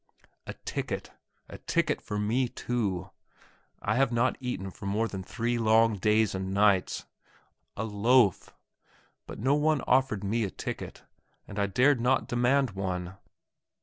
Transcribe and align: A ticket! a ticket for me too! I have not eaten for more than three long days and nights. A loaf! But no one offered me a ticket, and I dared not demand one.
A 0.47 0.55
ticket! 0.55 1.11
a 1.47 1.59
ticket 1.59 2.01
for 2.01 2.17
me 2.17 2.47
too! 2.49 3.11
I 3.83 3.97
have 3.97 4.11
not 4.11 4.35
eaten 4.39 4.71
for 4.71 4.87
more 4.87 5.07
than 5.07 5.21
three 5.21 5.59
long 5.59 5.97
days 5.99 6.33
and 6.33 6.51
nights. 6.55 7.05
A 7.77 7.83
loaf! 7.83 8.51
But 9.27 9.37
no 9.37 9.53
one 9.53 9.81
offered 9.81 10.23
me 10.23 10.43
a 10.43 10.49
ticket, 10.49 11.03
and 11.47 11.59
I 11.59 11.67
dared 11.67 12.01
not 12.01 12.27
demand 12.27 12.71
one. 12.71 13.13